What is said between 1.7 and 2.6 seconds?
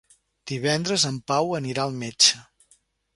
al metge.